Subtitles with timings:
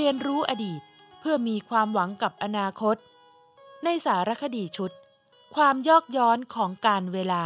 [0.00, 0.80] เรียนรู้อดีต
[1.20, 2.96] เพื่อมีความหวังกับอนาคต
[3.84, 4.90] ในสารคดีชุด
[5.54, 7.44] ความยอกย้อนของการเวลา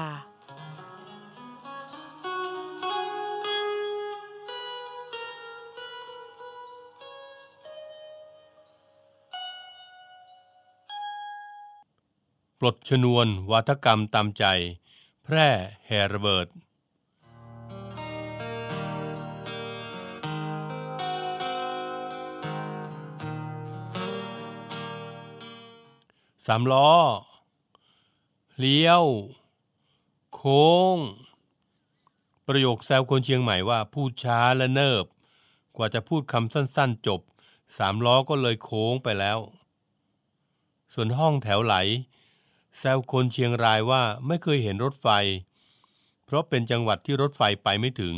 [12.58, 14.44] ปลดชนวนวาทกรรมตามใจ
[15.24, 15.48] แพร่
[15.86, 16.46] แห่ระเบิด
[26.46, 26.90] สามล้อ
[28.58, 29.04] เลี้ยว
[30.34, 30.96] โค้ง
[32.46, 35.04] ประโยคแซวคนเชียงใหม่ว่าพูดช้าและเนิบ
[35.76, 37.20] กว่าจะพูดคำสั้นๆ จบ
[37.78, 39.38] สามล้อก็เลยโค้งไปแล้ว
[40.94, 41.74] ส่วนห้องแถวไหล
[42.78, 45.08] แซวคนเชียงรายว่าไม่เคยเห็นรถไฟ
[46.24, 48.14] เพราะเป็นจังหวัดที่รถไฟไปไม่ถึง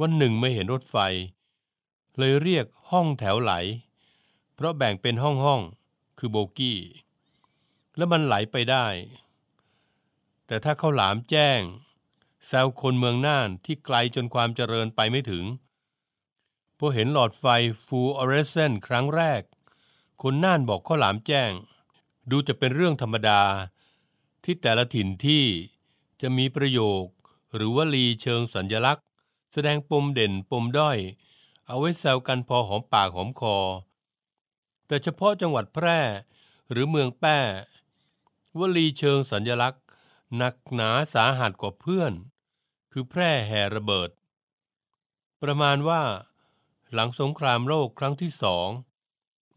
[0.00, 0.96] วันหนึ่งไม่เห็นรถไฟ
[2.18, 3.52] เลยเรียกห้องแถวไหล
[4.54, 6.78] เพราะแบ่งเป็นห้องห้องๆคือโบกี้
[7.96, 8.86] แล้วมันไหลไปได้
[10.46, 11.60] แต่ถ้าเขาหลามแจ้ง
[12.46, 15.44] แซวคนเมืองน่านที่ไกลจนความเจริญไปไม่ถึง
[16.78, 17.44] พอเห็นหลอดไฟ
[17.86, 19.42] ฟูออเรสเซนครั้งแรก
[20.22, 21.52] คนน่านบอกข้าวหลามแจ้ง
[22.30, 23.42] ดูจะเป็นเรื่องธรรมดา
[24.44, 25.44] ที่แต่ละถิ่นที่
[26.20, 27.04] จะมีประโยค
[27.54, 29.04] หรือวลีเชิงสัญญลักษณ์
[29.52, 30.98] แสดงปมเด่นปมด้อย
[31.66, 33.56] เอาไว้แซวกันพอหอมปากหอมคอ
[34.86, 35.98] แต่เฉพาะจังหวัดแพร่
[36.70, 37.38] หรือเมืองแป้
[38.60, 39.84] วลีเชิงสัญญลักษณ์
[40.36, 42.12] หนักหนาสาหัสกว่าเพื่อน
[42.92, 44.10] คือแพร่แห่ระเบิด
[45.42, 46.02] ประมาณว่า
[46.92, 48.68] หลังสงครามโลกครั้งที่สอง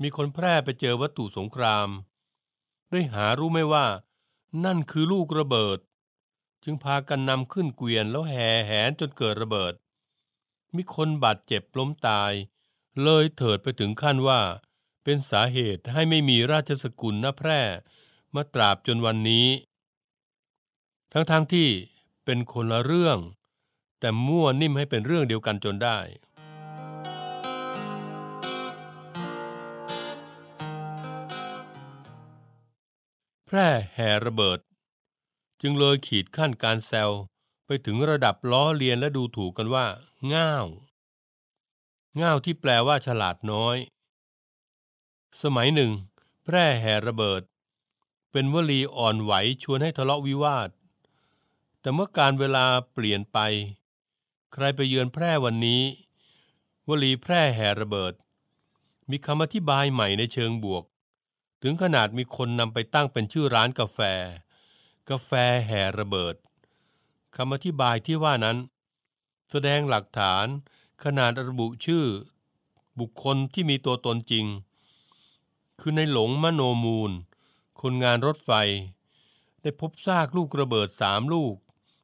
[0.02, 1.88] มีคนแพร่ไปเจอวัตถุสงคราม
[2.92, 3.86] ได้หารู้ไหมว่า
[4.66, 5.80] นั่นคือลูกระเบิด
[6.64, 9.74] จึงพากันนำขึ้นเกวียนแล้วแห่แหนจนเกิดระเบิด
[10.76, 12.32] มีคนบาดเจ็บล้มตาย
[13.04, 14.42] เลยเถิดไปถึงขั้นว่า
[15.04, 17.62] เป็นสาเหตุให้ไม่มีราชสกุลณแพร่
[18.38, 19.48] มาตราบจนวันนี้
[21.14, 21.68] ทั้งๆทที่
[22.26, 23.18] เป็นคนละเรื่อง
[24.00, 25.98] แต่มั่วนิ่มให้เป็นเรื่องเดียวกันจนได้
[33.46, 34.60] แพร่แห่ระเบิด
[35.62, 37.12] จึงเลยขีดขั้นการแซว
[37.66, 39.86] ไปถึงระดับล้อเลียนและดูถูกกันว่า
[40.34, 40.66] ง่าว
[42.22, 43.78] ง่าวที่แปลว่าฉลาดน้อย
[45.42, 45.92] สมัยหนึ่ง
[46.44, 47.42] แพร่แห่ระเบิด
[48.32, 49.34] เป็นวลีอ่อนไหว
[49.64, 50.70] ชวนให้ทะเลาะวิวาท
[51.82, 53.38] แต่เมื่อการเวลาเปลี่ยนไป
[54.54, 55.82] ใครไปเยือนแพร่วันนี้
[56.88, 58.14] วลีแพร่แห่ระเบิด
[59.10, 60.84] มีคำอธิบายใหม่ในเชิงบวก
[61.62, 64.00] ถึงขนาดมีคนนำไปตั้งเป็นชื่อร้านกาแฟ
[65.10, 65.32] กาแฟ
[65.68, 66.36] แห่ระเบิด
[67.36, 68.58] คำอธิบายที่ว่านั้น
[69.52, 70.46] แสดงหลักฐาน
[71.04, 72.06] ขนาดระบุชื่อ
[73.00, 74.46] บุคคลที่มีตัวตนจริง
[75.80, 77.12] คือในหลงมโนมูล
[77.82, 78.52] คนงานรถไฟ
[79.62, 81.56] ได้พบซากลูกระเบิดสามลูก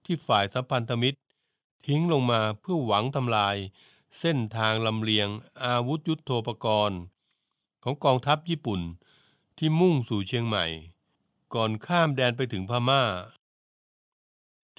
[0.06, 1.20] ที่ฝ่ายสัมพันธมิตร
[1.88, 3.56] ทิ้งลงมาเพื่อหวังทำลาย
[4.20, 5.28] เส้นทางลำเลียง
[5.64, 7.00] อาวุธยุโทโธปกรณ์
[7.84, 8.82] ของกองทัพญี่ปุ่น
[9.58, 10.66] ที่มุ่งสู่เชียงใหม่
[11.54, 13.04] ก่อนข้ามแดนไปถึงพม่า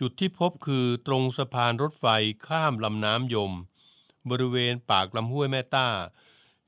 [0.01, 2.07] จุดที่พบคือตรงสะพานรถไฟ
[2.47, 3.53] ข้ามลำน้ำยม
[4.31, 5.89] บริเวณปากลำห้วยแม่ต้า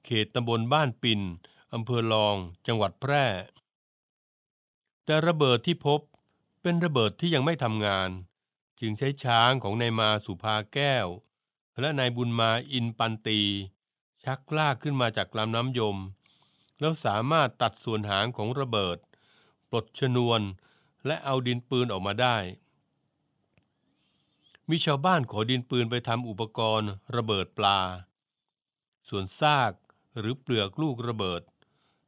[0.05, 1.21] เขตตำบลบ้านปิน
[1.75, 3.25] อำเภอลอง จังหวัดแพร่
[5.07, 6.01] แต่ระเบิดที่พบ
[6.63, 8.11] เป็นระเบิดที่ยังไม่ทำงาน
[8.81, 11.07] จึงใช้ช้างของนายมาสุภาแก้ว
[11.81, 13.41] และนายบุญมาอินปันตี
[14.25, 15.97] ชักลากขึ้นมาจากลำน้ำยม
[16.81, 18.99] แล้วสามารถตัดส่วนหางของระเบิด
[19.71, 20.41] ปลดชนวน
[21.07, 22.37] และเอาดินปืนออกมาได้
[24.71, 27.81] มีชาวบ้านขอดินปืนไปทำอุปกรณ์ระเบิดปลา
[29.09, 29.73] ส่วนซาก
[30.19, 31.43] หรือเปลือกลูกระเบิด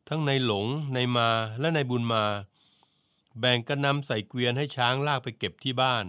[0.09, 1.29] ทั้งในหลงในมา
[1.61, 2.25] และในบุญมา
[3.39, 6.07] แบ่งกันนำใส่เกวียนให้ช้างลากไปเก็บที่บ้าน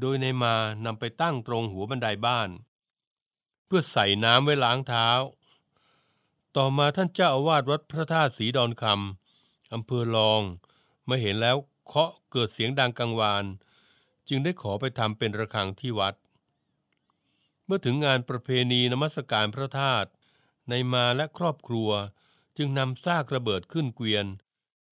[0.00, 2.48] โดยในมานำไปตั้งตรงหัวบันไดบ้าน
[3.66, 5.08] เพื่อใส่น้ำไว้ล้างเท้า
[6.56, 10.42] ต่อมาท่านเจ้าอาวาสวัดพระธาตุสีดอนคำอำเภอลอง
[11.08, 11.56] มาเห็นแล้ว
[11.86, 13.44] เคาะเกิดเสียงดังกังวาน
[14.28, 16.14] จึงได้ขอไปทำเป็นระฆังที่วัด
[17.64, 20.08] เมื่อถึงงานประเพณีนมัสการพระธาตุ
[20.68, 21.90] ในมาและครอบครัว
[22.56, 24.26] จึงนำซากระเบิดขึ้นเกวียน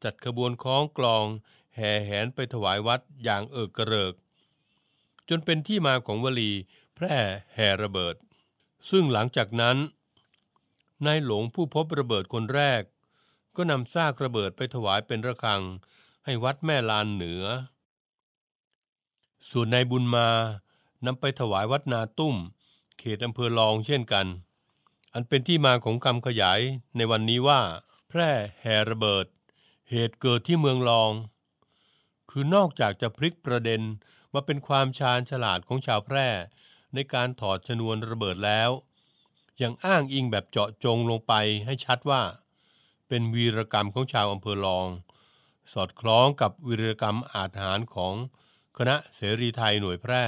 [0.05, 1.27] จัดขบวนคล้องกลอง
[1.75, 4.15] แห่แหนไปถวายวัดอย่างเอิกกระเริก
[5.29, 6.51] จนเป็นที่มาของวลี
[6.95, 7.17] แพร่
[7.55, 8.17] แห่ระเบิด
[8.91, 9.77] ซึ่งหลังจากนั้น
[11.07, 12.83] นายหลงผู้พบระเบิดคนแรก
[13.57, 15.63] ก็นำซากระเบิดไปถวายเป็นระฆัง
[16.25, 17.45] ให้วัดแม่ลานเหนือ
[19.51, 20.29] ส่วนนายบุญมา
[21.07, 22.37] นำไปถวายวัดนาตุ้ม
[22.99, 24.27] เขตอำเภอลองเช่นกัน
[25.13, 26.61] อันเป็นที่มาของคำขยาย
[26.97, 27.61] ในวันนี้ว่า
[28.09, 28.31] แพร่
[28.63, 29.27] แห่ระเบิด
[29.91, 31.13] เหตุเกิดที่เมืองลอง
[32.31, 33.83] คือนอกจากจะพลิกประเด็น
[34.35, 36.29] มาเป็นความชาญฉลาดของชาวแพร่
[36.95, 38.71] ในการถอดชนวนระเบิดแล้ว
[39.63, 41.33] ยังอ้างอิงแบบเจาะจงลงไป
[41.67, 42.23] ให้ชัดว่า
[43.09, 44.87] เป็นวีรกรรมของชาวอำเภอลอง
[45.73, 48.15] สอดคล้องกับวีรกรรมอาถรรพ์ของ
[48.79, 50.25] คณะเสรีไทยหน่วยแพร่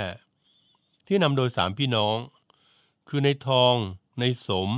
[1.07, 2.17] ที่นำโดยสามพี่น้อง
[3.09, 3.75] คือในทอง
[4.21, 4.71] ในสม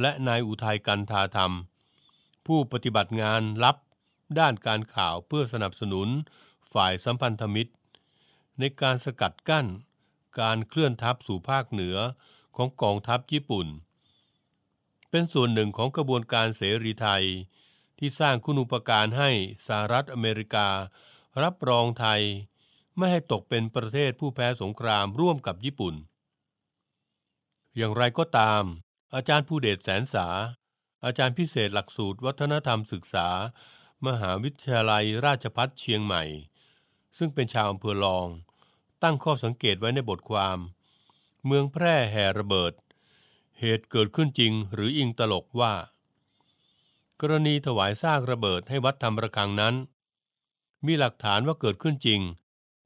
[0.00, 1.52] และนายอุทัยกันทาธรรม
[2.46, 3.76] ผู้ปฏิบัติงานลับ
[4.38, 6.08] ด้านการข่าวเพื่อสนับสนุน
[6.72, 7.72] ฝ่ายสัมพันธมิตร
[8.58, 9.66] ในการสกัดกั้น
[10.40, 11.96] การเคลื่อนทัพสู่ภาคเหนือ
[12.56, 13.66] ของกองทัพญี่ปุ่น
[15.10, 17.24] เป็นส่วนหนึ่งของกระบวนการเสรีไทย
[17.98, 19.30] ที่สร้างคุณูปการให้
[19.66, 20.68] สหรัฐอเมริกา
[21.42, 22.22] รับรองไทย
[22.96, 25.94] ไม่ให้ตกเป็นประเทศผู้แพ้สงครามร่วมกับญี่ปุ่น
[27.76, 28.62] อย่างไรก็ตาม
[29.14, 30.26] อาจารย์ผู้เดชแสนสา
[31.04, 33.28] อาจารย์พิเศษหลักสูตรวัฒนธรรมศึกษา
[34.06, 36.22] มหาวิทยาลัยราชพัฒเชียงใหม่
[37.18, 38.26] ซึ่งเป็นชาวอำเภอลอง
[39.02, 40.58] ตั้งข้อสังเกตไว้ในบทความ
[41.44, 42.72] เมืองแพร่แห่ระเบิด
[43.60, 45.74] เหตุเกิดขึ้นจริงหรืออิงตลกว่า
[47.20, 49.74] กรณีถวายซากระเบิดให้วัดธรรมระฆังนั้น
[50.86, 52.20] มีหลักฐานว่าเกิดขึ้นจริง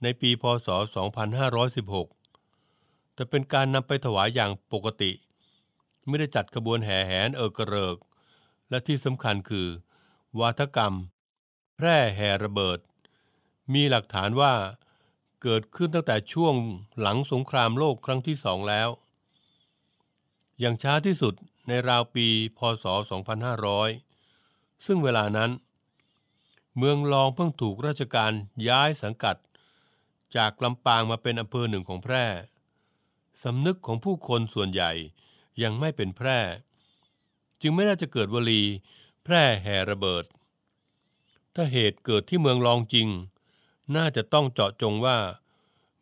[0.02, 0.69] ในปีพศ
[1.93, 5.12] 2516 แต่เป็นการนำไปถวายอย่างปกติ
[6.06, 7.96] ไม่ได้จัดขบวนแห่แหนเอิกกระเริก
[8.70, 9.69] และที่สำคัญคือ
[10.40, 10.94] วาทกรรม
[11.76, 12.78] แพร่แห่ระเบิด
[13.72, 14.54] มีหลักฐานว่า
[15.42, 16.54] เกิดขึ้นตั้งแต่ช่วง
[17.00, 18.88] หลังสงครามโลกครั้งที่สองแล้ว
[20.60, 21.34] อย่างช้าที่สุด
[21.69, 22.26] ในราวปี
[22.58, 22.84] พศ
[23.64, 25.50] 2500 ซึ่งเวลานั้น
[26.76, 28.32] เมืองรองเพิ่งถูกราชการ
[28.69, 29.37] ย้ายสังกัด
[30.37, 32.26] จากลำปางมาเป็นอำเภอหนึ่งของแพร่
[33.44, 34.92] สำนึกของผู้คนส่วนใหญ่
[35.62, 36.38] ยังไม่เป็นแพร่
[37.62, 38.62] จึงไม่น่าจะเกิดวลี
[39.25, 40.25] แพร่แห่ระเบิด
[41.55, 43.09] ถ้าเหตุเกิดที่เมืองรองจริง
[43.97, 45.19] น่าจะต้องเจาะจงว่า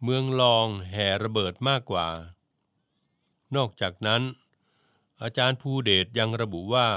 [0.03, 2.09] เมืองรองแห่ระเบิดมากกว่า
[3.57, 4.23] นอกจากนั้น
[5.23, 6.89] อาจารย์ภูเดชยังระบุว่า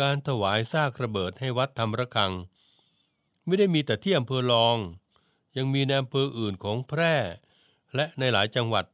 [0.00, 2.32] การถวายซากระเบิดให้วัดธรรมระฆัง
[3.44, 4.76] ไม่ได้มีแต่ที่อำเภอรอง
[5.56, 7.14] ยังมีในอำเภออื่นของแพร่
[7.94, 8.84] และในหลายจังหวัด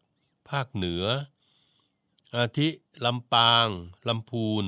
[0.49, 1.05] ภาคเหนือ
[2.37, 2.69] อาทิ
[3.05, 3.67] ลำปาง
[4.09, 4.65] ลำพูน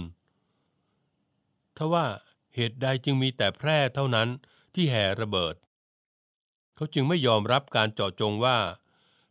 [1.76, 2.06] ทว่า
[2.54, 4.28] เหตุใดจึงมีแต่แพร่เท่านั้น
[4.74, 5.54] ที่แห่ระเบิด
[6.74, 8.58] เขาจึงไม่ยอมรับการเจาะจงว่า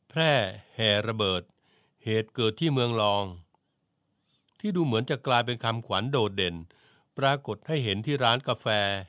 [0.09, 0.31] แพร่
[0.75, 1.41] แห่ระเบิด
[2.03, 3.25] เหตุเกิดที่เมืองรอง
[4.59, 6.55] ที่ดูเหมือนจะกลายเป็นคำขวัญโดดเด่น
[7.17, 8.65] ปรากฏให้เห็นที่ร้านกาแฟ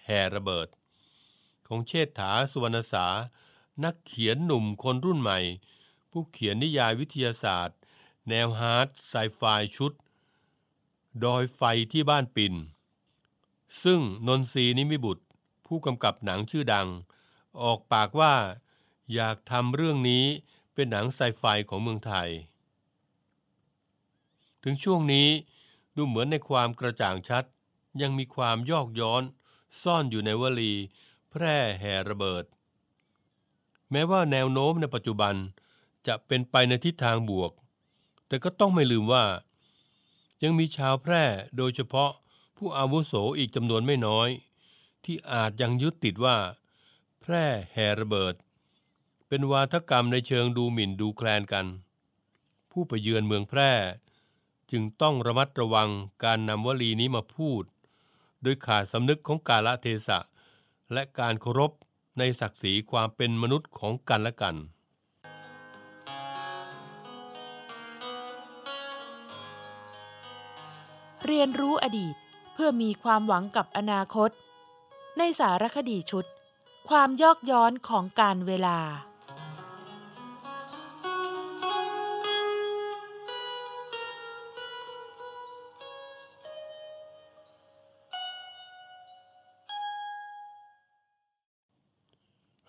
[0.07, 0.69] แห่ระเบิด
[1.67, 3.07] ของเชษฐาสุวรรณสา
[3.85, 5.39] นักเขียนหนุ่มคนรุ่นใหม่
[6.11, 7.79] ผู้เขียนนิยายวิทยาศาสตร์
[8.29, 9.43] แนว hard sci-fi
[9.77, 9.93] ชุด
[11.25, 12.55] ดอยไฟที่บ้านปิน
[13.83, 15.25] ซึ่งนนทรีนิมิบุตร
[15.67, 16.89] ผู้กำกับหนังชื่อดัง
[17.63, 18.35] ออกปากว่า
[19.15, 20.25] อยากทำเรื่องนี้
[20.75, 22.29] เป็นหนังไซไฟของเมืองไทย
[24.63, 25.29] ถึงช่วงนี้
[25.97, 27.45] ดูเหมือนในความกระจ่างชัด
[28.03, 29.23] ยังมีความยอกย้อน
[29.83, 30.73] ซ่อนอยู่ในวลี
[31.31, 32.45] แพร่แห่ระเบิด
[33.91, 35.35] แม้ว่าแนวโน้มในปัจจุบัน
[36.07, 37.53] จะเป็นไปในทิศทางบวก
[38.27, 39.25] แต่ก็ต้องไม่ลืมว่า
[40.43, 41.25] ยังมีชาวแพร่
[41.57, 42.11] โดยเฉพาะ
[42.65, 44.29] ผู้อาวุโสอีกจำนวนไม่น้อย
[45.05, 46.37] ที่อาจยังยึดติดว่า
[47.21, 48.35] แพร่แห่ระเบิด
[49.29, 51.67] เป็นวาทกรรมในเชิงดูหมิ่นดูแคลนกัน
[52.71, 53.73] ผู้ไปเยือนเมืองแพร่
[54.71, 55.91] จึงต้องระมัดระวัง
[56.25, 57.65] การนำวลีนี้มาพูด
[58.43, 60.19] โดยขาดสำนึกของกาลเทศะ
[60.93, 61.73] และการเคารพ
[62.19, 64.57] ในศักดิ์ศรีความเป็นมนุษย์ของกันและกัน
[71.27, 72.17] เรียนรู้อดีต
[72.53, 74.31] เพื่อมีความหวังกับอนาคต
[75.19, 76.25] ในสารคดีชุด
[76.89, 78.79] ความยอกย้อนของการเวลา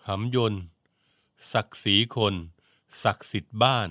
[0.08, 0.62] หำยนต์
[1.52, 2.34] ศักดิ์ศรีคน
[3.02, 3.90] ศักดิ์สิทธิ์บ้าน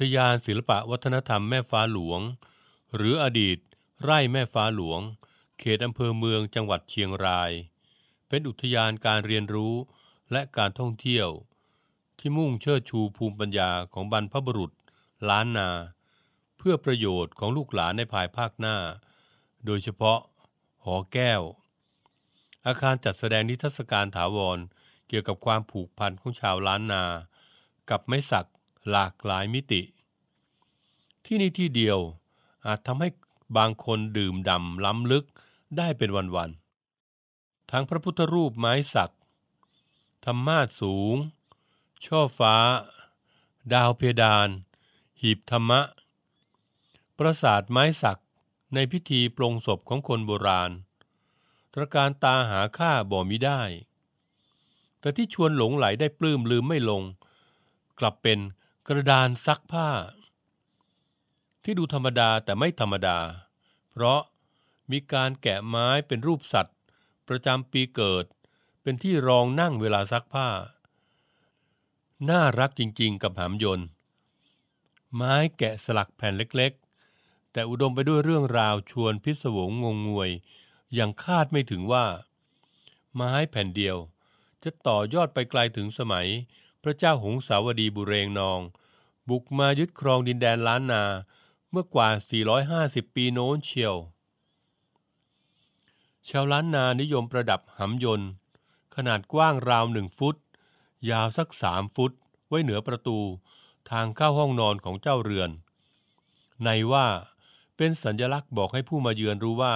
[0.00, 2.20] ทยานศิลปะวัฒนธรรมแม่ฟ้าหลวง
[2.96, 3.58] หรืออดีต
[4.02, 5.00] ไร่แม่ฟ้าหลวง
[5.58, 7.52] เขตอำเภอเมืองจังหวัดเชียงราย
[8.28, 9.74] เป็นอุทยานการเรียนรู้
[10.32, 11.28] และการท่องเที่ยว
[12.18, 14.72] ที่มุ่งเชิดชูภูมิปัญญาของบรรพบุรุษ
[15.28, 15.70] ล้านนา
[16.58, 18.76] เพื่อประโยชน์ของลูกหลานในภายภาคหน้า
[19.66, 20.18] โดยเฉพาะ
[20.84, 21.42] หอแก้ว
[22.66, 24.58] อาคารจัดแสดงนิทรรศการถาวร
[25.08, 27.04] เกี่ยวกับความผูกพันของชาวล้านนา
[27.90, 28.48] กับไม้สัก
[28.90, 29.82] หลากหลายมิติ
[31.24, 31.98] ที่นี่ที่เดียว
[32.66, 33.08] อาจทำให้
[33.56, 35.24] บางคนดื่มด่ำล้ำลึก
[35.76, 39.12] ได้เป็นวันๆ ทั้งพระพุทธรูปไม้สัก
[40.24, 41.16] ธรรมาสสูง
[42.04, 42.54] ช่อฟ้า
[43.72, 44.48] ดาวเพดาน
[45.20, 45.80] หีบธรรมะ
[47.16, 48.20] ปราสาทไม้สัก
[48.74, 50.70] ในพิธีปลงศพของคนโบราณ
[51.72, 53.60] ตระการตาหาค่าบ่มิได้
[55.00, 57.02] แต่ที่ชวนหลงไหลได้ปลื้มลืมไม่ลง
[57.98, 58.38] กลับเป็น
[58.88, 59.90] กระดานซักผ้า
[61.62, 63.18] ที่ดูธรรมดาแต่ไม่ธรรมดา
[63.90, 64.20] เพราะ
[64.90, 66.78] มีการแกะไม้เป็นรูปสัตว์
[67.28, 68.24] ประจำปีเกิด
[68.82, 70.48] เป็นที่รองนั่งเวลาซักผ้า
[72.30, 73.86] น่ารักจริงๆ กับหามยนต์
[75.14, 80.30] ไม้แกะสลักแผ่นเล็กๆ แต่อุดมไปด้วยเรื่องราวชวนพิศวงงงงวย
[80.94, 82.06] อย่างคาดไม่ถึงว่า
[83.14, 83.96] ไม้แผ่นเดียว
[84.62, 86.28] จะต่อยอดไปไกลถึงสมัย
[86.84, 88.60] พระเจ้าหงสาวดีบุเรงนอง
[89.28, 91.02] บุกมายึดครองดินแดนล้านนา
[91.70, 92.08] เมื่อกว่า
[93.02, 93.94] 450 ปีโน้นเชียว
[96.28, 98.30] ชาวล้านนานิยมประดับหำยนต์
[98.96, 100.36] ขนาดกว้างราวหนึ่งฟุต
[101.10, 102.12] ยาวสักสามฟุต
[102.48, 103.18] ไว้เหนือประตู
[103.90, 105.50] ทางเข้าห้องนอนของเจ้าเรือน
[106.64, 107.06] ในว่า
[107.76, 109.74] เป็นสัญลักษณ์บอกให้ผู้มาเยือนรู้ว่า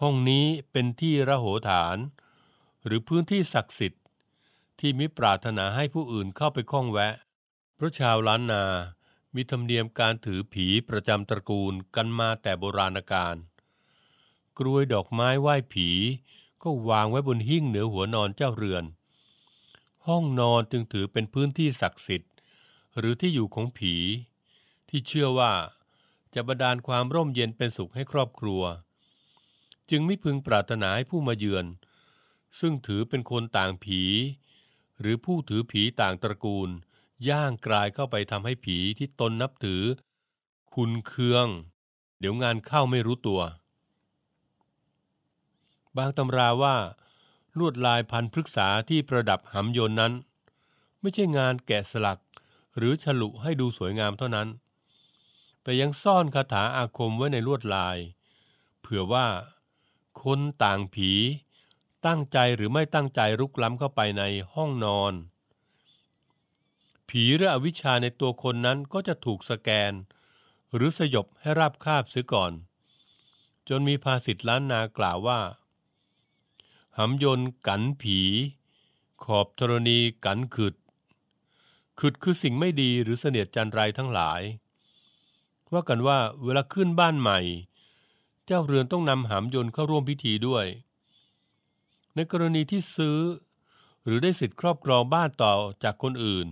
[0.00, 1.96] ห้องนี้เป็นที่ระโหฐาน
[2.84, 3.97] หรือพื้นที่ศักดิ์สิทธิ
[4.78, 7.14] ที่มิปรารถนาให้ผู้อื่นเข้าไปข้องแวะ
[7.74, 8.64] เพราะชาวล้านนา
[9.34, 13.36] มีธรรมเนียมการถือผีประจำตระกูลกันมาแต่โบราณกาล
[14.58, 15.88] กรวยดอกไม้ไหว้ผี
[16.62, 18.84] ก็วางไว้บนหิ้งเหนือหัวนอนเจ้าเรือน
[20.06, 22.32] ห้องนอนจึงถือเป็นพื้นที่ศักดิ์สิทธิ์
[22.98, 23.94] หรือที่อยู่ของผี
[24.88, 25.52] ที่เชื่อว่า
[26.34, 28.62] จะบันดาลความร่มเย็นเป็นสุขให้ครอบครัว
[29.90, 31.66] จึงไม่พึงปรารถนาให้ผู้มาเยือน
[32.60, 34.02] ซึ่งถือเป็นคนต่างผี
[35.00, 36.68] หรือผู้ถือผีต่างตระกูล
[37.28, 39.82] ย่างกลายเข้าไปทำให้ผีที่ตนนับถือ
[40.74, 41.46] คุณเคือง
[42.18, 43.40] เดี๋ยวงานเข้าไม่รู้ตัว
[45.96, 46.76] บางตำราว่า
[47.58, 50.12] ลวดลายพันพฤกษาที่ประดับหำยนนั้น
[51.00, 52.20] ไม่ใช่งานแกะสลัก
[52.76, 54.48] หรือฉลุให้ดูสวยงามเท่านั้น
[55.62, 57.98] แต่ยังซ่อนคาถาอาคมไว้ในลวดลาย
[58.80, 59.26] เผื่อว่า
[60.22, 61.10] คนต่างผี
[62.06, 64.22] ตั้งใจหรือไม่ตั้งใจรุกล้ำเข้าไปใน
[64.54, 65.12] ห้องนอน
[67.08, 69.92] ผีหรืออวิชชาในตัวคนนั้นก็จะถูกสแกน
[70.74, 72.52] หรือสยบให้ราบคาบเสียก่อน
[73.68, 75.40] จนมีภาษิตล้านนากล่าวว่า
[76.98, 78.20] หำยนกันผี
[79.24, 80.74] ขอบธรณีกันขึด
[82.00, 84.42] ขึดคือสิ่งไม่ดีหรือเสนียดจันไรทั้งหลาย
[85.72, 87.40] ว่ากันว่าเวลาขึ้นบ้านใหม่
[88.46, 90.66] เจ้าเรือนต้องนำหำยนต์เข้าร่วมพิธีด้วย
[92.20, 93.18] ในกรณีที่ซื้อ
[94.04, 96.46] หรือได้สิทธิ์ครอบครองบ้านต่อจากคนอื่น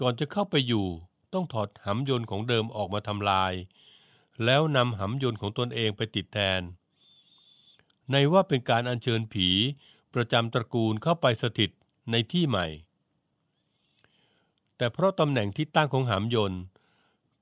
[0.00, 0.86] ก่อนจะเข้าไปอยู่
[1.34, 3.52] ต้องถอดหำยนต์ของเดิมออกมาทำลาย
[4.44, 6.60] แล้วนำหำยนต์ของตนเองไปติดแทน
[8.10, 9.48] ในว่าเป็นการอัญเชิญผี
[10.14, 11.70] ประจำตระกูลเข้าไปสถิต
[12.10, 12.66] ในที่ใหม่
[14.76, 16.60] แต่เพราะตำแหน่งที่ตั้งของหำยนต์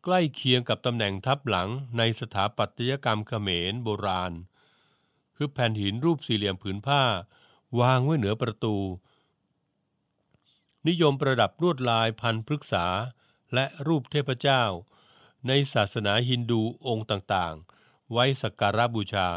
[0.04, 4.34] ใกล้เคียงกับตำแหน่งทับหลังในสถาปัตยกรรมเขมรโบราณ
[5.36, 7.02] คือแผ่นหินรูปสี่เหลี่ยมผืนผ้า
[7.80, 8.76] วางไว้เหนือประตู
[10.88, 12.86] นิยมประดับลวดลายพันพฤกษา
[13.54, 14.62] และรูปเทพเจ้า
[15.46, 19.28] ในศาสนาฮินดูองค์ต่างๆ ไว้สักการะบูชา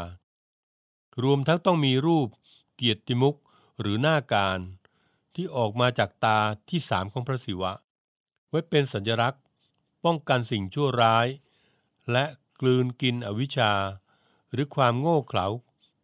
[1.22, 2.28] รวมทั้งต้องมีรูป
[2.74, 3.36] เกียรติมุก
[3.80, 4.58] หรือหน้าการ
[5.34, 6.38] ที่ออกมาจากตา
[6.68, 7.72] ที่สามของพระศิวะ
[8.48, 9.42] ไว้เป็นสัญลักษณ์
[10.04, 11.26] ป้องกันสิ่งชั่วร้าย
[12.12, 12.24] และ
[12.60, 13.72] กลืนกินอวิชชา
[14.52, 15.46] หรือความโง่เขลา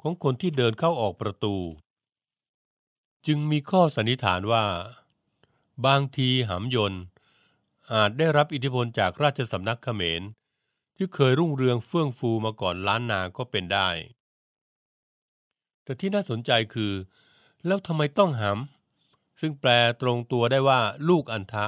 [0.08, 1.56] ของคนที่เดินเข้าออกประตู
[3.26, 4.64] จึงมีข้อสันนิษฐานว่า
[5.86, 7.02] บางทีหำยนต์
[7.92, 10.22] อาจได้รับอิทธิพลจากราชสำนักเขมร
[10.96, 13.88] ที่เคยรุ่งเรืองเฟื่องฟูมาก่อนล้านนาก็เป็นได้
[15.82, 16.92] แต่ที่น่าสนใจคือ
[17.66, 19.70] แล้วทำไมต้องหำ ซึ่งแปล
[20.00, 21.66] ตรงตัวได้ว่าลูกอันทะ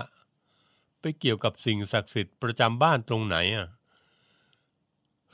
[1.00, 3.68] ไปเกี่ยวกับสิ่งศักดิ์สิทธิ์ประจำบ้านตรงไหนอะ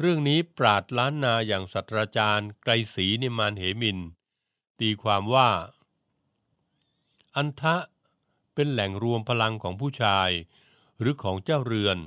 [0.01, 3.99] เรื่องนี้ปราดล้านนาอย่างศาสตราจารย์ ไกรศรีนิมานเหมิน
[4.81, 5.51] ตีความว่า
[7.37, 7.77] อันทะ
[8.55, 10.31] เป็นแหล่งรวมพลังของผู้ชาย
[11.01, 11.99] หรือของเจ้าเรือน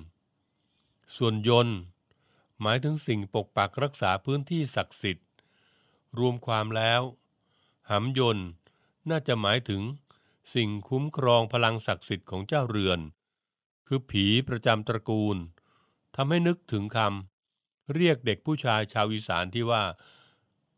[1.15, 1.77] ส่วนยนต์
[2.62, 5.27] หมายถึงสิ่งปกปักรักษาพื้นที่ศักดิ์สิทธิ์
[6.20, 7.01] รวมความแล้ว
[7.89, 8.48] หำยนต์
[9.10, 9.82] น่าจะหมายถึง
[10.56, 13.00] สิ่งคุ้มครองพลังศักดิ์สิทธิ์ของเจ้าเรือน
[13.88, 15.38] คือผีประจำตระกูล
[16.15, 17.37] ทำให้นึกถึงคำ
[17.96, 19.84] เรียกเด็กผู้ชายชาวอีสานที่ว่า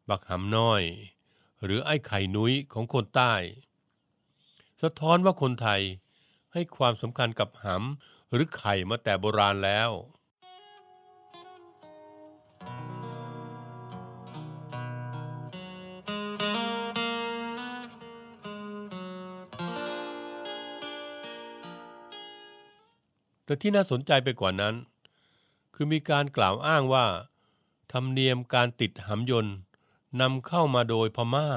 [0.10, 0.84] บักหำน้อย
[1.64, 3.34] หรือไอ้ไข่นุ้ยของคนใต้
[4.82, 5.82] สะท้อนว่าคนไทย
[6.54, 9.92] ให้ความสำคัญกับหำหรือไข่มาแต่โบราณแล้ว
[23.46, 24.76] แต่ที่น่าสนใจไปกว่านั้น
[25.82, 27.08] คือมีการกล่าวอ้างว่า
[27.92, 29.56] ธรรมเนียมการติดหำยนต์
[30.22, 31.50] นำเข้ามาโดยพม่า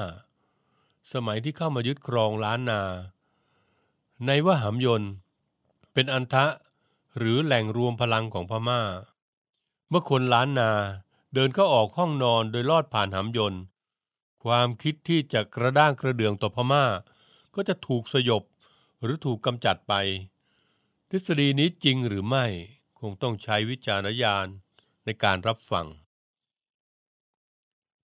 [1.13, 2.81] สมัยที่เข้ามายึดครองล้านนา
[4.25, 5.11] ในว่าหำยนต์
[5.93, 6.45] เป็นอันทะ
[7.17, 8.81] หรือแหล่งรวมพลังของพม่า
[9.89, 10.71] เมื่อคนล้านนา
[11.33, 13.61] เดินเข้าออกห้องนอนโดยลอดผ่านหำยนต์
[14.43, 16.85] ความคิดที่จะกระด้างกระเดืองต่อพม่า
[17.55, 18.43] ก็จะถูกสยบ
[19.01, 19.93] หรือถูกกำจัดไป
[21.09, 22.47] ทฤษฎีนี้จริงหรือไม่
[23.11, 24.47] งต้องใช้วิจารณญาณ
[25.05, 25.87] ในการรับฟัง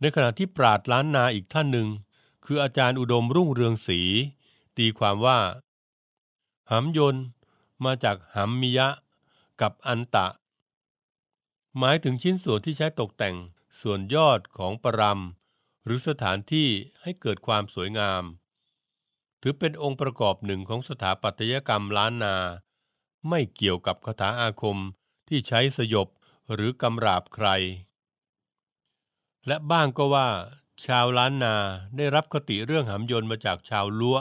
[0.02, 1.88] ในขณะที่ปราดล้านนาอีกท่านหนึ่ง
[2.46, 4.02] คืออาจารย์อุดมรุ่งเรืองศรี
[4.78, 5.40] ตีความว่า
[6.72, 7.26] หำยนต์
[7.86, 8.90] มาจากหำมิยะ
[9.62, 10.28] กับอันตะ
[11.78, 13.36] หมายถึงชิ้นส่วนที่ใช้ตกแต่ง
[13.82, 16.68] ส่วนยอดของปรำหรือสถานที่
[17.02, 18.24] ให้เกิดความสวยงาม
[19.42, 22.36] ถือเป็นองค์ประกอบหนึ่งของสถาปัตยกรรมล้านนา
[23.28, 24.78] ไม่เกี่ยวกับคาถาอาคม
[25.28, 26.08] ที่ใช้สยบ
[26.54, 27.48] หรือกำราบใคร
[29.48, 30.30] และบ้างก็ว่า
[30.86, 31.56] ชาวล้านนา
[31.98, 34.18] ได้รับคติเรื่องหำยนต์มาจากชาวลัว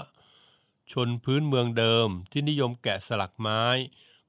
[0.93, 3.63] ชนพื้นเมืองเดิมที่นิยมแกะสลักไม้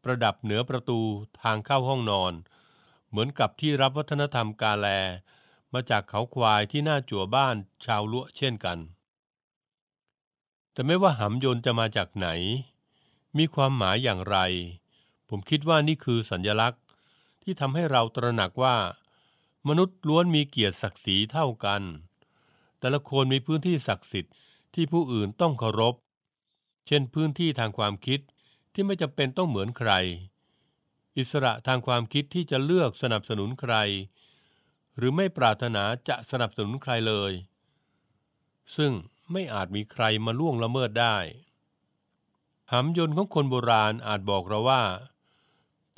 [0.04, 1.00] ประดับเหนือประตู
[1.42, 2.34] ทางเข้าห้องนอน
[3.10, 4.88] เหมือนกับที่รับวัฒนธรรมกาแล
[5.74, 8.78] มาจากเขาควายที่หน้าจั่วบ้านชาวล้วเช่นกัน
[10.72, 12.28] แต่ไม่ว่าหำยนต์จะมาจากไหน
[13.38, 14.38] มีความหมายอย่างไร
[15.30, 16.82] ผมคิดว่านี่คือสัญญลักษณ์
[17.44, 18.78] ที่ทำให้เราตระหนักว่า
[19.68, 21.82] มนุษย์ล้วนมีเกียรติศักดิ์ศรีเท่ากัน
[22.80, 24.34] แต่ละคนมีพื้นที่ศักดิ์สิทธิ์
[24.74, 25.96] ที่ผู้อื่นต้องเคารพ
[26.88, 28.20] เช่นพื้นที่ทางความคิด
[28.74, 29.92] ที่ไม่จำเป็นต้องเหมือนใคร
[31.18, 33.76] อิสระทางความคิดที่จะเลือกสนับสนุนใคร
[34.98, 37.32] หรือไม่ปรารถนาจะสนับสนุนใครเลย
[38.78, 38.92] ซึ่ง
[39.32, 41.18] ไม่อาจมีใครมาล่วงละเมิดได้
[42.74, 44.84] หำยนต์ของคนโบราณอาจบอกเราว่า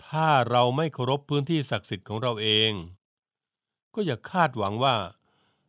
[0.06, 2.72] ถ้าเราไม่เคารพพื้นที่ศักดิ์สิทธิ์ของเราเอง
[3.94, 4.96] ก็อย่าคาดหวังว่า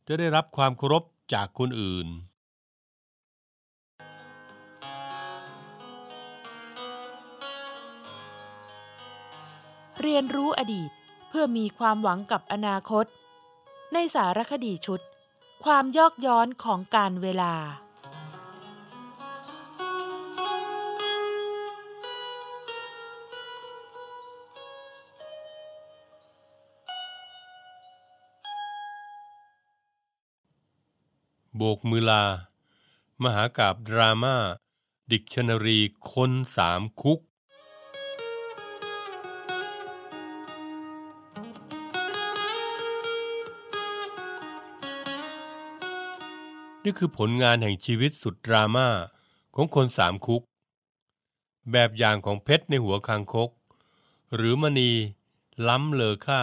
[0.06, 2.08] จะได้รับความเคารพจากคนอื่น
[10.00, 10.90] เรียนรู้อดีต
[11.28, 13.06] เพื่อมีความหวังกับอนาคต
[13.92, 15.00] ในสารคดีชุด
[15.64, 17.54] ความยอกย้อนของการเวลา
[31.56, 32.24] โบกมือลา
[33.22, 34.36] มหากาบดราม่า
[35.10, 35.78] ดิกชันนารี
[36.12, 37.20] คนสามคุก
[46.84, 48.88] นี่คือผลงานแห่งชีวิตสุดดราม่า
[49.54, 50.42] ของคนสามคุก
[51.72, 53.50] แบบอย่างของเพชรในหัวคางคก
[54.34, 54.90] หรือมณี
[55.68, 56.42] ล้ำเลอค่า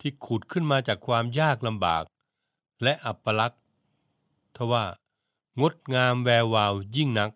[0.00, 2.04] ที่ขุดขึ้นมาจากความยากลำบาก
[2.82, 3.58] และอัปลักษณ
[4.56, 4.84] ทว่า
[5.60, 7.30] งดงามแวววาวยิ่งนัก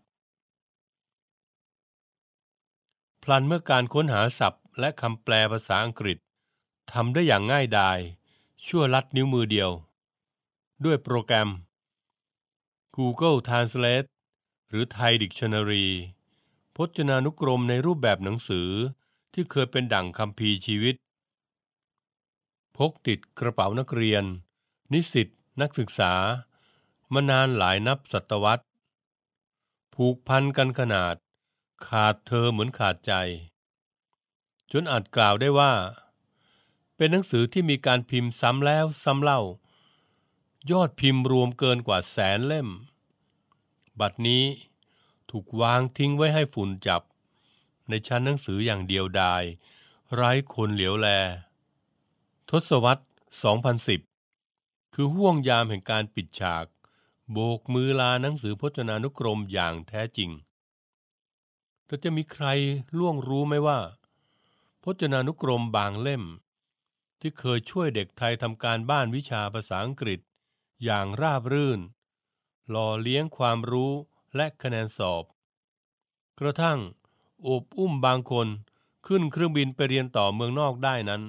[3.22, 6.18] พลันเมื่อการค้นหาศัพท์ และคำแปลภาษาอังกฤษ
[6.92, 7.98] ทำได้อย่างง่ายดาย
[8.66, 9.70] ชั่วลัดนิ้วมือเดียว
[10.84, 11.48] ด้วยโปรแกรม
[12.96, 14.08] Google Translate
[14.68, 15.86] หรือ Thai Dictionary
[16.76, 18.68] พจนานุกรมในรูปแบบหนังสือ
[19.32, 20.94] ที่เคยเป็นดั่งคำพีชีวิต
[22.76, 24.24] พกติดกระเป๋านักเรียน
[24.92, 25.28] นิสิต
[25.60, 26.12] นักศึกษา
[27.12, 28.64] มานานหลายนับศตวรรษ
[29.94, 31.14] ผูกพันกันขนาด
[31.86, 33.12] ขาดเธอเหมือนขาดใจ
[34.72, 35.72] จนอาจกล่าวได้ว่า
[36.96, 39.40] เป็นหนังสือที่มีการพิมพ์ซ้ำแล้วซ้ำเล่า
[40.70, 42.68] ยอดพิมพ์รวมเกินกว่าแสนเล่ม
[44.00, 44.44] บัดนี้
[45.30, 47.02] ถูกวางทิ้งไว้ให้ฝุ่นจับ
[47.88, 49.42] ในชั้นหนังสืออย่างเดียวดาย
[50.14, 51.08] ไร้คนเหลียวแล
[52.50, 53.04] ทศวรรษ
[53.76, 56.64] 2010 คือห่วงยามแห่งการปิดฉาก
[57.32, 60.30] โบกมือลาหนังสือพจนานุกรมอย่างแท้จริง
[61.86, 62.46] แต่จะมีใคร
[62.98, 63.78] ล่วงรู้ไหมว่า
[64.82, 66.24] พจนานุกรมบางเล่ม
[67.20, 70.20] ที่เคยช่วยเด็กไทยทำการบ้านวิชาภาษาอังกฤษ
[70.84, 71.80] อย่างราบรื่น
[72.70, 73.92] หล่อเลี้ยงความรู้
[74.36, 75.24] และคะแนนสอบ
[76.40, 76.78] กระทั่ง
[77.42, 78.48] โอบอุ้มบางคน
[79.06, 81.22] ขึ้นเครื่องบินไปเรียนต่อเมืองนอกได้นั้น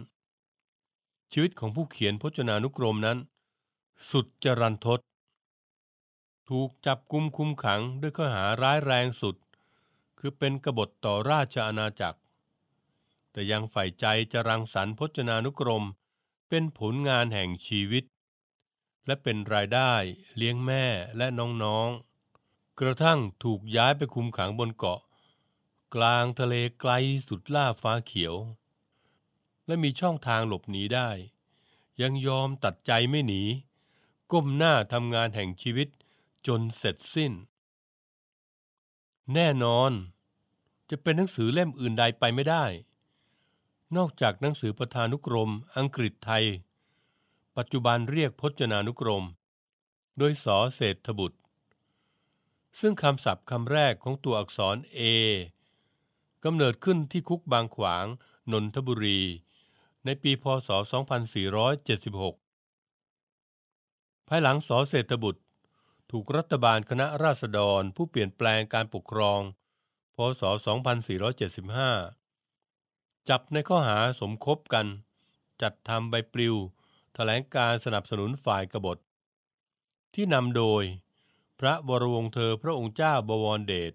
[1.32, 3.18] ชีวิตของผู้เขียนพจนานุกรมนั้น
[4.10, 5.00] สุดจรันทด
[6.50, 9.36] ถูกจับกุมคุมขังด้วยข้อหาร้ายแรงสุด
[10.20, 12.20] คือเป็นกบฏต่อราชอาณาจักร
[13.32, 15.86] แต่ยังใฝ่ใจจะรังสรรค์พจนานุกรม
[16.50, 18.04] เป็นผลงานแห่งชีวิต
[19.06, 19.94] และเป็นรายได้
[20.38, 20.86] เลี้ยงแม่
[21.18, 25.00] และน้องๆ กระทั่งถูกย้ายไปคุมขังบนเกาะ
[25.96, 26.92] กลางทะเลไกล
[27.28, 28.36] สุดล่าฟ้าเขียว
[29.66, 31.10] และมีช่องทางหลบหนีได้
[32.02, 33.44] ยังยอมตัดใจไม่หนี
[34.32, 35.88] ก้มหน้าทำงานแห่งชีวิต
[36.48, 37.34] จนเสร็จสิ้น
[39.34, 39.92] แน่นอน
[40.90, 42.66] จะเป็นหนังสือเล่มอื่นใดไปไม่ได้
[43.98, 46.46] นอกจากหนังสือประธานุกรม อังกฤษไทย
[47.58, 49.24] ปัจจุบันเรียกพจนานุกรม
[50.18, 51.40] โดยสอเศรษฐบุตร
[52.80, 55.02] ซึ่งคำศัพท์คำแรกของตัวอักษร A
[56.44, 58.06] กำเนิดขึ้นที่คุกบางขวาง
[58.52, 59.20] นนทบุรี
[60.06, 60.70] ในปีพศ
[63.10, 65.42] 2476 ภายหลังสอเศรษฐบุตร
[66.12, 69.42] ถูกรัฐบาลคณะราษฎรผู้เปลี่ยนแปลงการปกครอง
[70.16, 70.50] พศ 2475
[73.30, 74.88] จับในข้อหาสมคบกัน
[75.62, 76.56] จัดทำใบปลิว
[77.16, 78.98] แถลงการสนับสนุนฝ่ายกบฏ
[80.14, 80.84] ที่นำโดย
[81.60, 83.94] พระวรวงเธอพระองค์เจ้าบวรเดช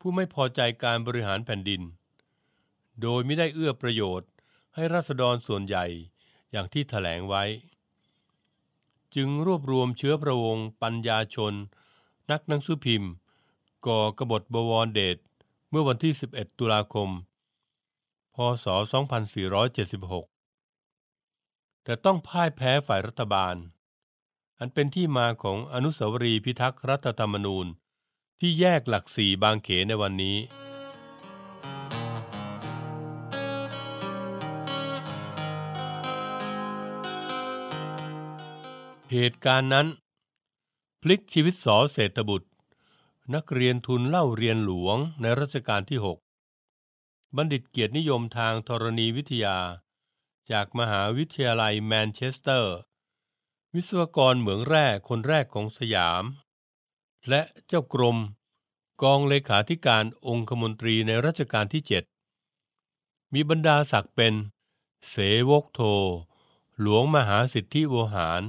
[0.00, 1.82] ผู้ไม่พอใจการบริหารแผ่นดิน
[3.02, 4.28] โดยไม่ได้เอื้อประโยชน์
[4.74, 5.86] ให้ราษฎรส่วนใหญ่
[6.50, 7.44] อย่างที่แถลงไว้
[9.16, 11.52] จึงรวบรวมเชื้อพระวงศ์ปัญญาชน
[12.30, 13.10] นักหนังสือพิมพ์
[13.86, 15.16] ก่อกบฏบวรเดช
[15.70, 17.08] เมื่อวันที่ 11 ตุลาคม
[18.34, 20.30] พศ 2476
[21.84, 23.56] แต่ต้องพ่ายแพ้ฝ่ายรัฐบาล
[24.58, 27.66] อันเป็นที่มาของอนุสาวรีย์พิทักษ์รัฐธรรมนูญ
[28.40, 30.36] ที่แยกหลักสี่บางเขนในวันนี้
[39.12, 39.86] เหตุการณ์นั้น
[41.02, 42.48] พลิกชีวิตสอเศรษฐบุตร
[43.34, 49.58] นักเรียนทุนเล่าเรียนหลวงในรัชกาลที่ 6 บัณฑิตเกียรตินิยมทางธรณีวิทยา
[50.50, 52.76] จากมหาวิทยาลัยแมนเชสเตอร์
[53.74, 56.24] วิศวกรเหมืองแร่คนแรกของสยาม
[57.28, 58.18] และเจ้ากรม
[59.02, 61.82] กองเลขาธิการองคมนตรีในรัชกาลที่
[62.58, 64.34] 7 มีบรรดาศักดิ์เป็น
[65.08, 65.16] เส
[65.50, 65.80] วกโท
[66.80, 68.42] หลวงมหาสิทธิโวหาร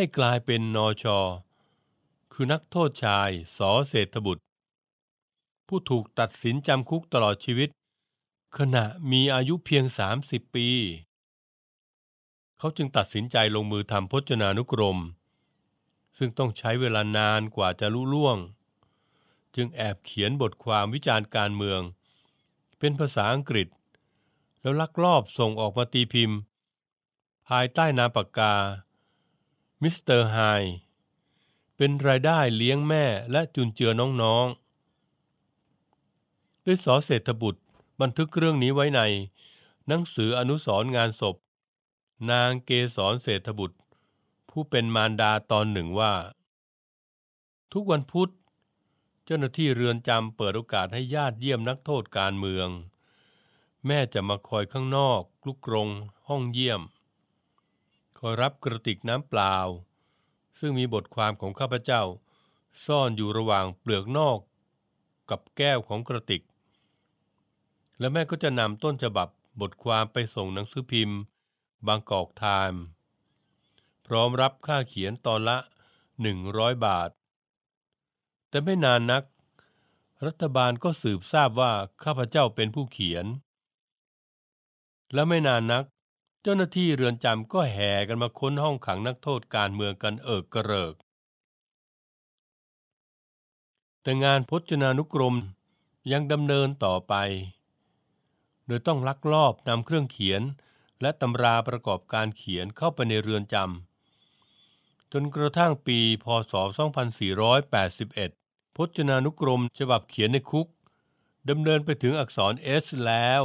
[0.00, 1.18] ให้กลายเป็นนอชอ
[2.32, 4.44] คือนักโทษชายสอเศรษฐบุตร
[5.66, 7.68] ผู้ถูกตัดสินจำคุกตลอดชีวิต
[8.58, 9.84] ขณะมีอายุเพียง
[10.20, 10.68] 30 ปี
[12.58, 14.98] เขาจึงตัดสินใจลงมือทำพจนานุกรม
[16.16, 18.38] ซึ่งต้องใช้เวลานานกว่าจะลุล่วง
[19.56, 21.80] จึงแอบเขียนบทความวิจารณ์การเมือง
[22.78, 23.68] เป็นภาษาอังกฤษ
[24.60, 26.38] แล้วลักลอบส่งออกมาตีพิมพ์
[27.48, 28.54] ภายใต้นามปากกา
[29.82, 30.36] มิสเตอร์ไฮ
[31.76, 37.62] เป็นรายได้เลี้ยงแม่และจุนเจือน้องๆ ด้วยสอเศรษฐบุตร
[38.00, 39.00] บันทึกเรื่องนี้ไว้ใน
[39.86, 41.36] หนังสืออนุสรณ์งานศพ
[42.30, 43.78] นางเกษรเศรษฐบุตร
[44.50, 46.14] ผู้เป็นมารดาตอนหนึ่งว่า
[47.72, 48.30] ทุกวันพุธ
[49.24, 52.68] เจ้าหน้าที่เรือนจำเปิดโอกาสให้ญาติเยี่ยมนักโทษการเมือง
[53.86, 55.88] แม่จะมาคอยข้างนอกลุกกรง
[56.28, 56.80] ห้องเยี่ยม
[58.18, 59.56] คอยรับกระติกน้ำเปล่า
[60.58, 62.02] ซึ่งมีบทความของข้าพเจ้า
[62.84, 64.38] ซ่อนอยู่ระหว่างเปลือกนอก
[65.30, 66.42] กับแก้วของกระติก
[67.98, 69.28] และแม่ก็จะนำต้นฉบับ
[69.60, 71.18] บทความไปส่งหนังสือพิมพ์
[71.86, 72.80] บางกอกไทม์
[74.06, 75.58] พร้อมรับค่าเขียนตอนละ
[76.22, 77.10] 100 บาท
[78.48, 79.24] แต่ไม่นานนัก
[80.26, 81.72] รัฐบาลก็สืบทราบว่า
[82.04, 83.26] ข้าพเจ้าเป็นผู้เขียน
[85.12, 85.84] และไม่นานนัก
[86.50, 90.94] จ้าหน้าที่เรือนจำก็แห่กันมาค้นห้องขังนักโทษการเมืองกันเอิกกระเริก
[94.02, 95.36] แต่งานพจนานุกรม
[96.12, 97.14] ยังดำเนินต่อไป
[98.66, 100.42] โดยต้องลักลอบนำเครื่องเขียน
[101.00, 106.54] และตำราประกอบการเขียนเข้าไปในเรือนจำจนกระทั่งปีพศ
[107.44, 110.68] 2481 พจนานุกรมฉบับเขียนในคุก
[111.48, 113.44] ดำเนินไปถึงอักษร S แล้ว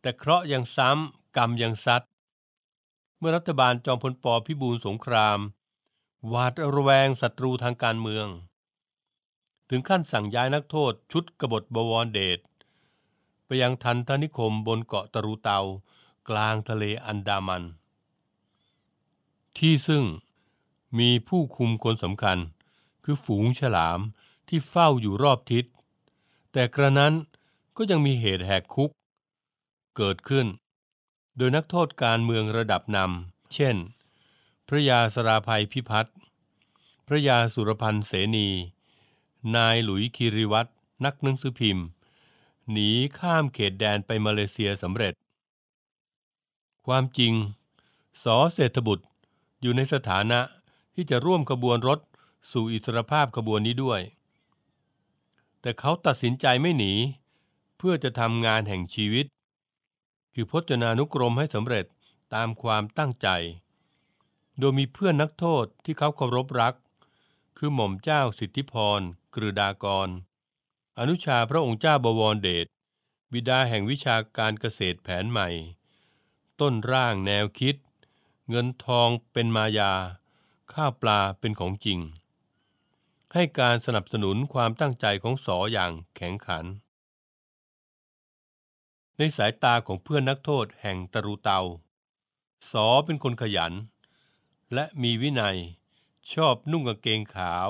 [0.00, 2.02] แต่เคราะห์ยังซ้ำ กรรมยังซัด
[3.18, 5.38] เมื่อรัฐบาลจอมพลปพิบูลสงคราม
[6.28, 8.26] หวาดระแวงศัตรูทางการเมือง
[9.68, 12.38] ถึงขั้นสั่งย้ายนักโทษชุดกบฏบวรเดช
[13.46, 15.60] ไปยังทันทนิคมบนเกาะตรูเตา
[16.28, 17.62] กลางทะเลอันดามัน
[19.56, 20.04] ที่ซึ่ง
[20.98, 22.38] มีผู้คุมคนสำคัญ
[23.04, 24.00] คือฝูงฉลาม
[24.48, 25.64] ที่เฝ้าอยู่รอบทิศ
[26.52, 27.12] แต่กระนั้น
[27.76, 28.90] ก็ยังมีเหตุแหกคุก
[29.96, 30.46] เกิดขึ้น
[31.36, 33.76] โดยนักโทษการเมืองระดับนำ เช่น
[34.68, 36.16] พระยาสราภัยพิพัฒน์
[37.06, 38.48] พระยาสุรพันธ์เสนี
[39.56, 40.70] นายหลุยคีริวัตร
[41.04, 41.86] นักหนังสือพิมพ์
[42.70, 45.14] หนีข้ามเขตแดนไปมาเลเซียสำเร็จ
[46.86, 47.32] ความจริง
[48.24, 49.04] สอเศรษฐบุตร
[49.60, 50.40] อยู่ในสถานะ
[50.94, 52.00] ที่จะร่วมขบวนรถ
[52.52, 54.00] สู่อิสรภาพขบวนนี้ด้วย
[55.60, 56.92] แต่เขาตัดสินใจไม่หนี
[57.76, 59.26] เพื่อจะทำงานแห่งชีวิต
[60.34, 61.86] คือพจนานุกรมให้สำเร็จ
[62.34, 63.28] ตามความตั้งใจ
[64.58, 66.74] โดยมีเพื่อนนักโทษที่เขาเคารพรัก
[67.58, 69.00] คือหม่อมเจ้าสิทธิพร
[69.34, 70.08] กฤดากร
[70.98, 72.66] อนุชาพระองค์เจ้าบวรเดช
[73.32, 75.48] บิดาแห่งวิชาการเกษตรแผนใหม่
[76.60, 77.76] ต้นร่างแนวคิด
[78.48, 79.92] เงินทองเป็นมายา
[80.72, 82.00] ข้าวปลาเป็นของจริง
[83.32, 86.64] ให้การสนับสนุนความตั้งใจของสออย่างแข็งขัน
[89.18, 91.60] ในสายตาของเพื่อนนักโทษแห่งตรูเตา
[92.70, 93.72] สอเป็นคนขยัน
[94.74, 95.58] และมีวินัย
[96.32, 97.68] ชอบนุ่งกางเกงขาว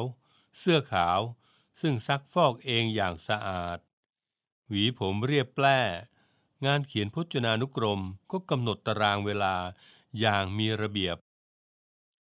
[0.58, 1.20] เสื้อขาว
[1.80, 3.78] ซึ่งซักฟอกเองอย่างสะอาด
[4.68, 5.80] หวีผมเรียบแปร่
[6.66, 9.56] งานเขียนพจนานุกรมก็กำหนดตารางเวลา
[10.20, 11.16] อย่างมีระเบียบ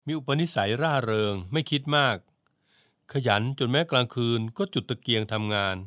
[0.05, 2.17] มีอุปนิสัยร่าเริงไม่คิดมาก
[3.11, 5.77] ขยันจนแม้กลางคืนก็จุดตะเกียงทำงาน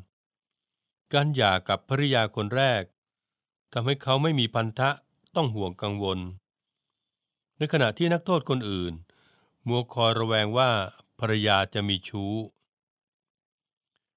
[1.13, 2.83] การหย่ากับภริยาคนแรก
[3.73, 4.91] ทำให้เขาไม่มีพันธะ
[5.37, 6.19] ต้องห่วงกังวล
[7.59, 8.93] ในขณะที่นักโทษคนอื่น
[9.69, 10.71] มัวคอยระแวงว่า
[11.21, 12.35] ภรรยาจะมีชู้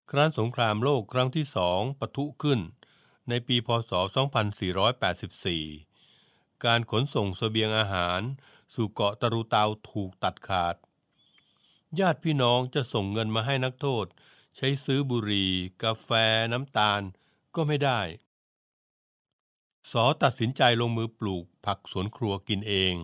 [0.10, 2.60] ครั้นสงครามโลกครั้งที่สองปะทุขึ้น
[3.30, 3.92] ในปีพศ
[5.68, 8.22] 2484 การขนส่งเสบียงอาหาร
[8.74, 10.76] สู่เกาะตะรุเตาถูกตัดขาด
[12.00, 14.06] ญาติพี่น้องจะส่งเงินมาให้นักโทษ
[14.56, 15.52] ใช้ซื้อบุหรี่
[15.84, 16.10] กาแฟ
[16.52, 17.02] น้ำตาล
[17.56, 18.02] ก็ไม่ได้
[19.92, 22.96] สอตัดสินใจลงมือปลูกผักสวนครัวกินเอง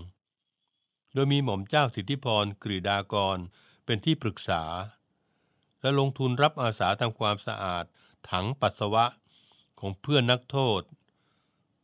[1.13, 3.38] โดยมีหม่อมเจ้าสิทธิพรกฤดากร
[3.86, 4.63] เป็นที่ปรึกษา
[5.82, 7.86] และลงทุนรับอาสาทำความสะอาด
[8.30, 9.06] ถังปัสสาวะ
[9.80, 10.82] ของเพื่อนนักโทษ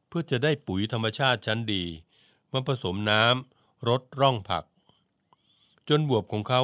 [0.08, 1.84] เพื่อจะได้ปุ๋ยธรรมชาติชั้นดี
[2.52, 4.66] มาผสมน้ำรดร่องผัก
[5.90, 6.62] จนบวบของเขา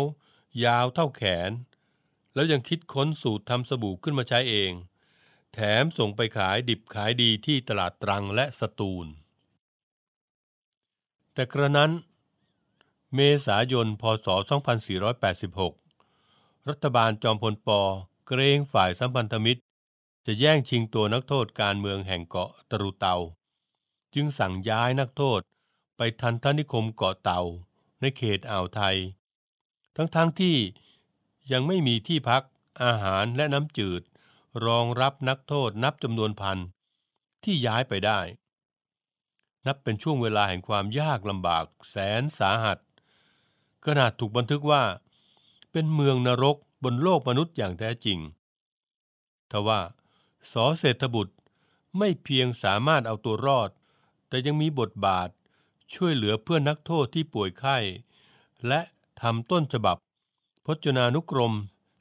[0.65, 1.51] ยาวเท่าแขน
[2.33, 4.73] แล้วยังคิดค้นสูตรทำสบู่ขึ้นมาใช้เอง
[5.53, 9.07] แถมส่งไปขายดิบขายดีที่ตลาดตรังและสตูล
[11.33, 11.91] แต่กระนั้น
[13.15, 14.27] เมษายน พศ
[15.87, 17.69] 2486 รัฐบาลจอมพลป
[18.27, 19.61] เกรงฝ่ายสัมพันธมิตร
[20.25, 23.15] จะแย่งชิงตัวนักโทษการเมืองแห่งเกาะตรุเตา
[24.13, 25.41] จึงสั่งย้ายนักโทษ
[25.97, 27.41] ไปทันทนิคมเกาะเตา
[27.99, 28.97] ในเขตอ่าวไทย
[29.95, 30.55] ทั้งๆทที่
[31.51, 32.43] ยังไม่มีที่พัก
[32.83, 34.01] อาหารและน้ำจืด
[34.65, 36.57] รองรับนักโทษนับจำนวนพัน
[37.43, 38.19] ที่ย้ายไปได้
[39.65, 42.79] นับเป็นช่วงเวลาแห่งความยากลำบากแสนสาหัส
[43.85, 44.83] ขนาดถูกบันทึกว่า
[45.71, 48.19] เป็นเมืองนรกบนโลกมนุษย์อย่างแท้จริง
[49.51, 49.81] ทว่า
[50.51, 51.35] สอเศรษฐบุตร
[51.97, 53.69] ไม่เพียงสามารถเอาตัวรอด
[54.27, 55.29] แต่ยังมีบทบาท
[55.93, 57.77] ช่วยเหลือเพื่อนนักโทษที่ป่วยไข้
[58.67, 58.81] และ
[59.21, 59.97] ทำต้นฉบับ
[60.65, 61.53] พจนานุกรม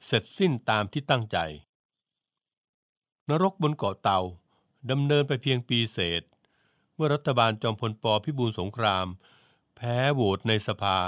[0.05, 1.37] เสร็จสิ้นตามที่ตั้งใจ
[3.29, 4.21] นรกบนเกาะเต่า
[4.91, 6.23] ดำเนินไปเพียงปีเศษ
[6.95, 9.05] เมื่อรัฐบาลจอมพลปพิบูลสงคราม
[9.75, 10.99] แพ้โหวตในสภา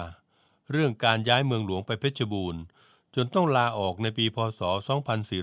[0.72, 2.62] เรื่องการย้ายเมืองหลวงไปเพชรบูรณ์
[3.16, 4.62] จนต้องลาออกในปีพศ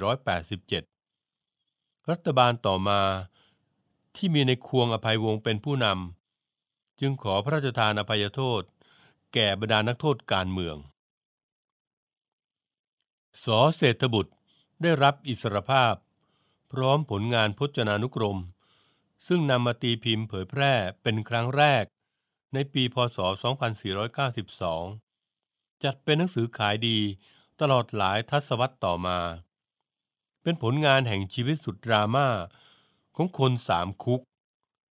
[0.03, 3.01] 2487 รัฐบาลต่อมา
[4.17, 8.63] ที่มีในควงอภัยวงศ์เป็นผู้นำจึงขอพระราชทานอภัยโทษ
[9.35, 10.77] แก่บรรดานักโทษการเมือง
[13.45, 14.33] สอเศรษฐบุตร
[14.83, 15.95] ได้รับอิสรภาพ
[16.73, 18.39] พร้อมผลงานพจนานุกรม
[19.27, 21.85] ซึ่งนำมาตีพิมพ์เผยแพร่เป็นครั้งแรก
[22.55, 23.19] ในปีพศ
[24.31, 26.99] 2492 จัดเป็นหนังสือขายดี
[27.61, 29.19] ตลอดหลายทศวรรษต่อมา
[30.43, 32.29] เป็นผลงานแห่งชีวิตสุดดราม่า
[33.17, 34.21] ของคนสามคุก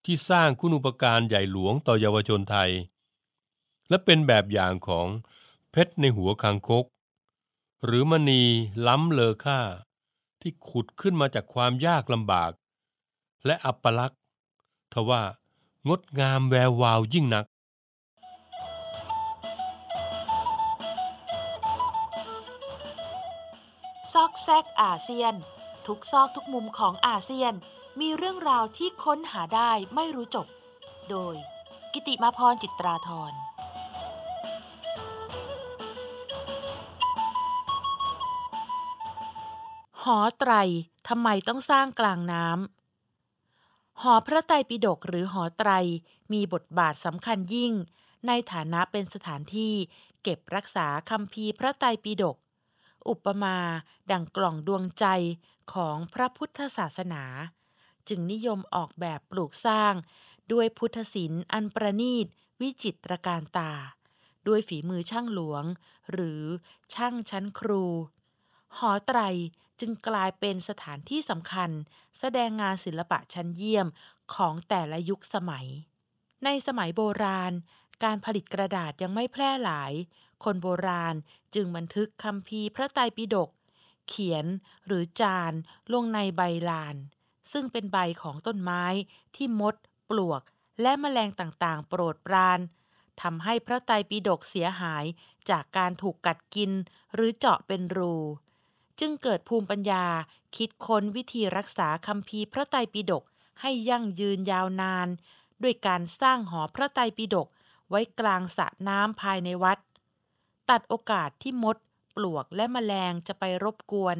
[0.04, 2.70] ที่สร้างคุณูปการใหญ่หลวงต่อเยาวชนไทย
[3.88, 5.08] และเป็นแบบอย่างของ
[5.70, 6.84] เพชรในหัวคางคก
[7.84, 8.42] หรือมณี
[8.86, 9.60] ล้ำเลอค่า
[10.42, 12.50] ที่ขุดขึ้นมาจากความยากลำบาก
[13.46, 14.20] และอัปลักษณ์
[14.94, 15.22] ทว่า
[15.88, 17.46] งดงามแวววาวยิ่งนัก
[24.12, 25.34] ซอกแซกอาเซียน
[25.86, 27.54] ทุกซอกทุกมุมของอาเซียน
[28.00, 30.46] มีเรื่องราวที่ค้นหาได้ไม่รู้จบ
[31.10, 31.34] โดย
[31.92, 33.32] กิติมาพรจิตราธร
[40.16, 40.52] อไตร
[41.08, 45.70] ทำไมต้องสร้างกลางน้ำหอพระไตรปิฎกหรือหอไตร
[46.32, 47.72] มีบทบาทสำคัญยิ่ง
[48.26, 49.74] ในฐานะเป็นสถานที่
[50.22, 52.36] เก็บรักษาคำพีพระไตรปิฎก
[53.08, 53.56] อุปมา
[54.12, 55.06] ดังกล่องดวงใจ
[55.72, 57.24] ของพระพุทธศาสนา
[58.08, 59.94] จึงนิยมออกแบบปลูกสร้าง
[60.52, 62.26] ด้วยพุทธศิลป์อันประณีต
[62.60, 63.72] วิจิตรการตา
[64.46, 65.64] ด้วยฝีมือช่างหลวง
[66.12, 66.42] หรือ
[66.94, 67.84] ช่างชั้นครู
[68.78, 69.20] หอไตร
[69.80, 71.70] จึงกลายเป็นสถานที่สำคัญ
[72.18, 73.86] แสดงงานศิลปะชั้นเยี่ยม
[74.34, 75.66] ของแต่ละยุคสมัย
[76.44, 77.52] ในสมัยโบราณ
[78.04, 79.92] การผลิตกระดาษยังไม่แพร่หลาย
[80.44, 81.14] คนโบราณ
[81.54, 83.50] จึงบันทึกคำพีพระไตรปิฎก
[84.08, 84.46] เขียน
[84.86, 85.52] หรือจาน
[85.92, 86.96] ลงในใบลาน
[87.52, 88.84] ซึ่งเป็นใบของต้นไม้
[89.36, 89.74] ที่มด
[90.10, 90.42] ปลวก
[90.82, 92.60] และแมลงต่างๆ โปรดปราน
[93.22, 95.04] ทำให้พระไตรปิฎกเสียหาย
[95.50, 96.70] จากการถูกกัดกิน
[97.14, 98.16] หรือเจาะเป็นรู
[99.00, 100.04] จึงเกิดภูมิปัญญา
[100.56, 103.24] คิดค้นวิธีรักษาคำพีพระไตรปิฎก
[103.60, 105.08] ให้ยั่งยืนยาวนาน
[105.62, 107.48] ด้วยการสร้างหอพระไตรปิฎก
[107.88, 109.78] ไว้กลางสระน้ำภายในวัด
[110.70, 111.76] ตัดโอกาสที่มด
[112.16, 114.16] ปลวกและแมลงจะไปรบกวน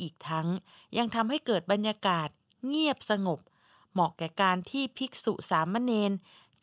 [0.00, 0.48] อีกทั้ง
[0.96, 2.28] ยังทำให้เกิดบรรยากาศ
[2.66, 3.40] เงียบสงบ
[3.92, 6.12] เหมาะแก่การที่ภิกษุสามเณร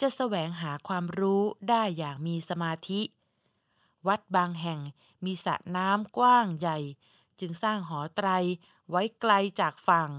[0.01, 3.01] จะแสวงหาความรู้ได้อย่างมีสมาธิ
[4.07, 4.79] วัดบางแห่ง
[5.25, 6.77] มีสระน้ำกว้างใหญ่
[7.39, 8.29] จึงสร้างหอไตร
[8.89, 10.09] ไว้ไกลจากฝั่ง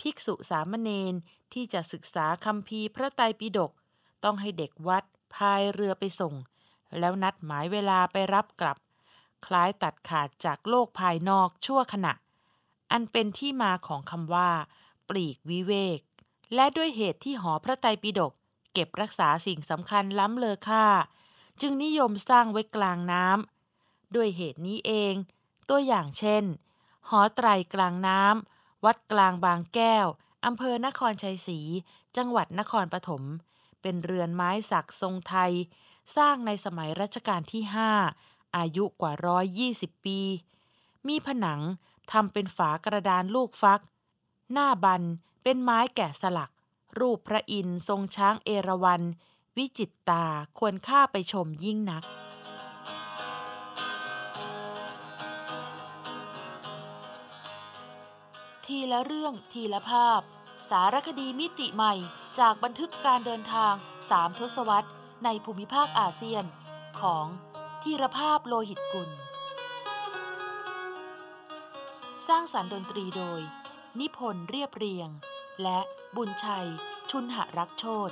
[0.00, 1.14] ภิกษุสามเณร
[1.52, 3.72] ที่จะศึกษาคำพีพระไตรปิฎก
[4.24, 6.34] ต้องให้เด็กวัดพายเรือไปส่ง
[6.98, 8.78] แล้วนัดหมายเวลาไปรับกลับ
[9.46, 12.12] คล้ายตัดขาดจากโลกภายนอกชั่วขณะ
[12.92, 14.50] อันเป็นที่มาของคำว่า
[15.08, 16.00] ปลีกวิเวก
[16.54, 18.32] และด้วยเหตุที่หอพระไตรปิฎก
[18.72, 20.86] เก็บรักษาสิ่งสำคัญล้ำเลอค่า
[21.60, 25.14] จึงนิยมสร้างไว้กลางน้ำด้วยเหตุนี้เอง
[25.68, 26.44] ตัวอย่างเช่น
[27.08, 30.06] หอไตรกลางน้ำ วัดกลางบางแก้ว
[30.44, 31.60] อำเภอนครชัยศรี
[32.16, 33.22] จังหวัดนครปฐม
[33.82, 35.52] เป็นเรือนไม้สักทรงไทย
[36.16, 37.62] สร้างในสมัยรัชกาลที่
[38.10, 39.12] 5 อายุกว่า
[39.58, 40.20] 120 ปี
[41.08, 41.60] มีผนัง
[42.12, 43.80] ทำเป็นฝากระดานลูกฟัก
[44.52, 45.02] หน้าบัน
[45.42, 46.50] เป็นไม้แกะสลัก
[46.98, 49.02] รูปพระอินทร์ทรงช้างเอราวัณ
[49.56, 50.24] วิจิตตา
[50.58, 52.04] ควรค่าไปชมยิ่งนัก
[58.76, 60.20] ทีละเรื่องทีละภาพ
[60.70, 61.94] สารคดีมิติใหม่
[62.38, 63.74] จากบันทึกการเดินทาง
[64.10, 64.90] สามทศวรรษ
[65.24, 66.44] ในภูมิภาคอาเซียน
[67.00, 67.26] ของ
[67.82, 69.10] ทีรภาพโลหิตกุล
[72.26, 73.40] สร้างสารรค์ดนตรีโดย
[74.00, 75.08] นิพนธ์เรียบเรียง
[75.62, 75.80] และ
[76.16, 76.68] บุญชัย
[77.10, 78.10] ชุนหรักโชต